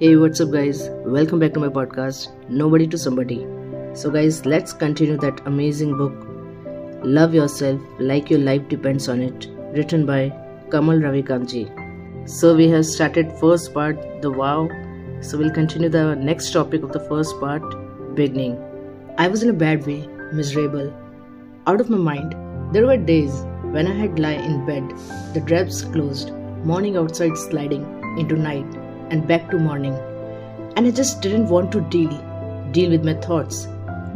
[0.00, 0.88] Hey, what's up, guys?
[1.06, 3.46] Welcome back to my podcast, Nobody to Somebody.
[3.94, 6.12] So, guys, let's continue that amazing book,
[7.04, 10.32] Love Yourself Like Your Life Depends on It, written by
[10.72, 12.28] Kamal Ravi Ravikantji.
[12.28, 14.68] So, we have started first part, the wow.
[15.20, 17.62] So, we'll continue the next topic of the first part,
[18.16, 18.58] beginning.
[19.16, 20.92] I was in a bad way, miserable,
[21.68, 22.34] out of my mind.
[22.74, 24.92] There were days when I had lie in bed,
[25.34, 26.32] the drapes closed,
[26.64, 27.84] morning outside sliding
[28.18, 29.94] into night and back to morning.
[30.76, 32.10] And I just didn't want to deal.
[32.72, 33.68] Deal with my thoughts.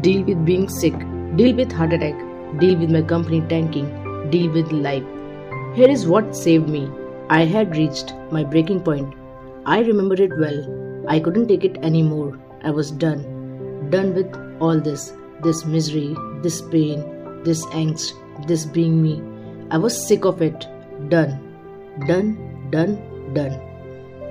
[0.00, 0.94] Deal with being sick.
[1.36, 2.18] Deal with heart attack.
[2.58, 3.88] Deal with my company tanking.
[4.30, 5.04] Deal with life.
[5.74, 6.90] Here is what saved me.
[7.30, 9.14] I had reached my breaking point.
[9.64, 11.04] I remember it well.
[11.08, 12.38] I couldn't take it anymore.
[12.62, 13.88] I was done.
[13.90, 15.12] Done with all this.
[15.42, 18.12] This misery, this pain, this angst,
[18.46, 19.20] this being me.
[19.70, 20.66] I was sick of it.
[21.08, 21.36] Done.
[22.06, 22.96] Done, done,
[23.34, 23.71] done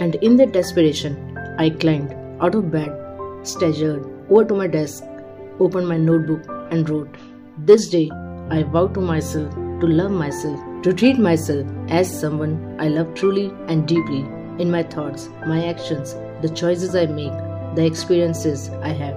[0.01, 2.91] and in that desperation, I climbed out of bed,
[3.43, 5.03] staggered over to my desk,
[5.59, 7.17] opened my notebook, and wrote,
[7.59, 8.09] This day
[8.49, 13.53] I vow to myself to love myself, to treat myself as someone I love truly
[13.67, 14.21] and deeply
[14.63, 17.37] in my thoughts, my actions, the choices I make,
[17.75, 19.15] the experiences I have.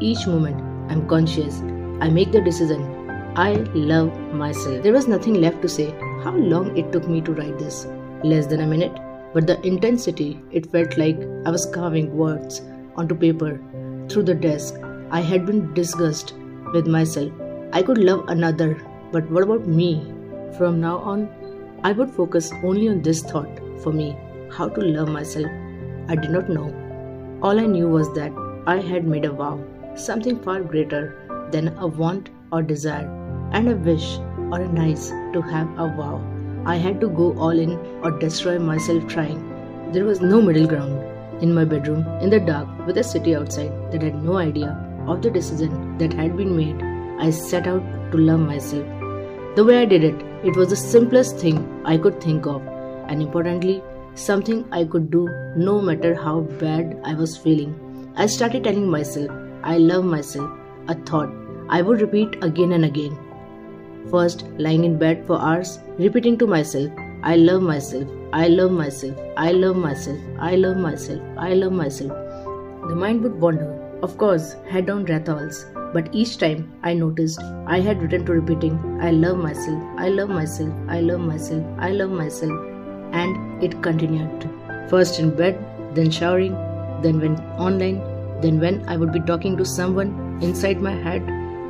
[0.00, 1.60] Each moment I'm conscious,
[2.00, 2.84] I make the decision.
[3.36, 3.52] I
[3.94, 4.82] love myself.
[4.82, 5.90] There was nothing left to say.
[6.24, 7.86] How long it took me to write this?
[8.22, 9.05] Less than a minute
[9.36, 12.62] but the intensity, it felt like I was carving words
[12.96, 13.60] onto paper
[14.08, 14.76] through the desk.
[15.10, 16.32] I had been disgusted
[16.72, 17.30] with myself.
[17.74, 19.90] I could love another, but what about me?
[20.56, 21.28] From now on,
[21.84, 24.16] I would focus only on this thought for me
[24.50, 25.50] how to love myself.
[26.08, 26.68] I did not know.
[27.42, 28.32] All I knew was that
[28.66, 29.62] I had made a vow,
[29.96, 31.04] something far greater
[31.52, 33.10] than a want or desire,
[33.52, 34.16] and a wish
[34.50, 36.35] or a nice to have a vow.
[36.66, 39.92] I had to go all in or destroy myself trying.
[39.92, 41.00] There was no middle ground.
[41.40, 44.70] In my bedroom, in the dark, with a city outside that had no idea
[45.06, 46.82] of the decision that had been made,
[47.20, 48.84] I set out to love myself.
[49.54, 52.62] The way I did it, it was the simplest thing I could think of,
[53.08, 53.82] and importantly,
[54.14, 57.78] something I could do no matter how bad I was feeling.
[58.16, 59.30] I started telling myself,
[59.62, 60.50] I love myself,
[60.88, 61.32] a thought
[61.68, 63.16] I would repeat again and again.
[64.10, 66.90] First, lying in bed for hours, repeating to myself,
[67.22, 72.12] I love myself, I love myself, I love myself, I love myself, I love myself.
[72.88, 73.72] The mind would wander,
[74.02, 78.78] of course, head down rathals, but each time I noticed I had returned to repeating,
[79.00, 82.52] I love myself, I love myself, I love myself, I love myself,
[83.12, 84.48] and it continued.
[84.88, 85.58] First in bed,
[85.94, 86.52] then showering,
[87.02, 87.98] then went online,
[88.40, 91.22] then when I would be talking to someone inside my head,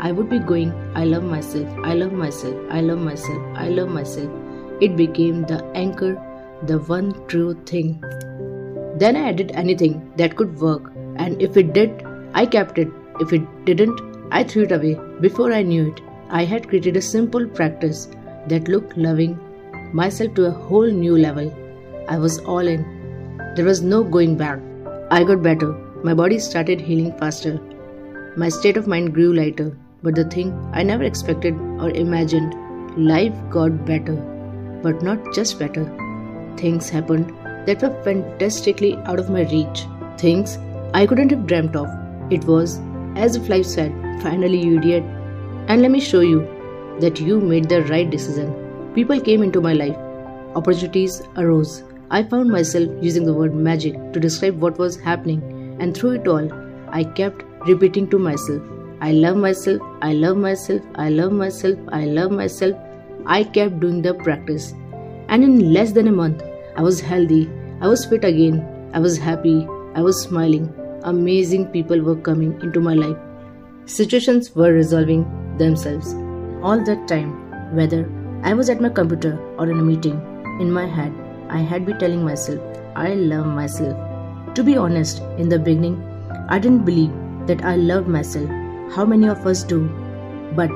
[0.06, 3.88] I would be going, I love myself, I love myself, I love myself, I love
[3.88, 4.30] myself.
[4.80, 6.10] It became the anchor,
[6.62, 7.88] the one true thing.
[9.00, 12.92] Then I added anything that could work, and if it did, I kept it.
[13.18, 14.00] If it didn't,
[14.30, 14.94] I threw it away.
[15.20, 18.06] Before I knew it, I had created a simple practice
[18.52, 19.32] that looked loving
[19.92, 21.48] myself to a whole new level.
[22.08, 22.84] I was all in.
[23.56, 24.60] There was no going back.
[25.10, 25.72] I got better.
[26.04, 27.58] My body started healing faster.
[28.36, 29.76] My state of mind grew lighter.
[30.06, 32.54] But the thing I never expected or imagined,
[32.96, 34.14] life got better.
[34.82, 35.84] But not just better.
[36.56, 37.32] Things happened
[37.66, 39.84] that were fantastically out of my reach.
[40.16, 40.58] Things
[40.94, 41.88] I couldn't have dreamt of.
[42.30, 42.78] It was
[43.16, 43.90] as if life said,
[44.22, 45.02] Finally, you idiot.
[45.66, 46.46] And let me show you
[47.00, 48.54] that you made the right decision.
[48.94, 49.96] People came into my life.
[50.54, 51.82] Opportunities arose.
[52.12, 55.42] I found myself using the word magic to describe what was happening,
[55.80, 56.48] and through it all,
[56.90, 58.62] I kept repeating to myself,
[59.00, 62.74] I love myself, I love myself, I love myself, I love myself.
[63.26, 64.72] I kept doing the practice.
[65.28, 66.42] And in less than a month,
[66.76, 67.50] I was healthy,
[67.82, 70.72] I was fit again, I was happy, I was smiling.
[71.02, 73.18] Amazing people were coming into my life.
[73.84, 75.24] Situations were resolving
[75.58, 76.14] themselves.
[76.62, 77.30] All that time,
[77.76, 78.10] whether
[78.44, 80.18] I was at my computer or in a meeting,
[80.58, 81.12] in my head,
[81.50, 82.60] I had been telling myself,
[82.94, 83.94] I love myself.
[84.54, 86.02] To be honest, in the beginning,
[86.48, 87.12] I didn't believe
[87.46, 88.48] that I loved myself
[88.94, 89.88] how many of us do?
[90.54, 90.70] But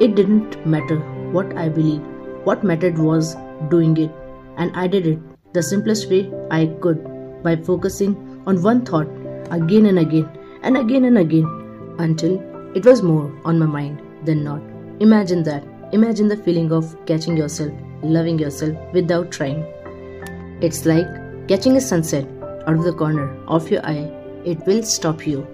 [0.00, 0.98] it didn't matter
[1.32, 2.04] what I believed.
[2.44, 3.36] What mattered was
[3.68, 4.10] doing it.
[4.56, 5.18] And I did it
[5.52, 9.08] the simplest way I could by focusing on one thought
[9.50, 10.28] again and again
[10.62, 11.46] and again and again
[11.98, 12.40] until
[12.74, 14.62] it was more on my mind than not.
[15.00, 15.64] Imagine that.
[15.92, 19.64] Imagine the feeling of catching yourself, loving yourself without trying.
[20.60, 21.06] It's like
[21.48, 22.26] catching a sunset
[22.66, 24.10] out of the corner of your eye.
[24.44, 25.46] It will stop you